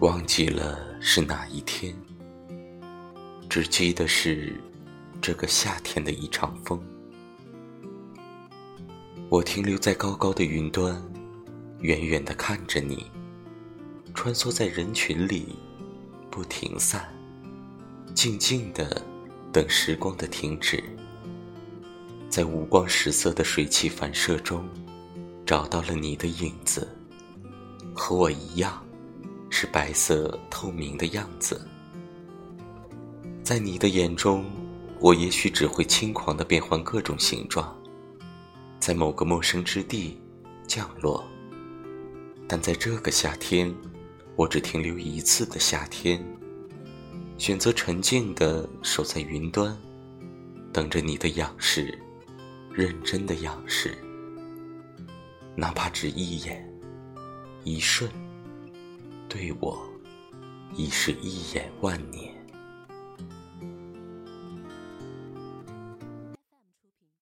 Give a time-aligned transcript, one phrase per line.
[0.00, 1.92] 忘记了是哪一天，
[3.48, 4.54] 只记得是
[5.20, 6.80] 这个夏天的一场风。
[9.28, 11.02] 我停留在高高的云端，
[11.80, 13.10] 远远的看着你，
[14.14, 15.56] 穿梭在人群里，
[16.30, 17.12] 不停散，
[18.14, 19.02] 静静的
[19.52, 20.80] 等时光的停止，
[22.28, 24.64] 在五光十色的水汽反射中，
[25.44, 26.86] 找到了你的影子，
[27.92, 28.80] 和我一样。
[29.60, 31.60] 是白色透明的样子，
[33.42, 34.44] 在你的眼中，
[35.00, 37.76] 我也许只会轻狂地变换各种形状，
[38.78, 40.16] 在某个陌生之地
[40.68, 41.26] 降落。
[42.46, 43.74] 但在这个夏天，
[44.36, 46.24] 我只停留一次的夏天，
[47.36, 49.76] 选择沉静地守在云端，
[50.72, 51.98] 等着你的仰视，
[52.72, 53.98] 认真的仰视，
[55.56, 56.64] 哪怕只一眼，
[57.64, 58.08] 一瞬。
[59.28, 59.78] 对我，
[60.74, 62.37] 已是一眼万年。